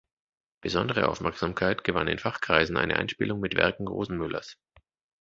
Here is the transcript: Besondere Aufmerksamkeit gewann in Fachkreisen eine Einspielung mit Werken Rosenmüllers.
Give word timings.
Besondere 0.63 1.07
Aufmerksamkeit 1.09 1.83
gewann 1.83 2.07
in 2.07 2.17
Fachkreisen 2.17 2.75
eine 2.75 2.95
Einspielung 2.95 3.39
mit 3.39 3.55
Werken 3.55 3.87
Rosenmüllers. 3.87 4.57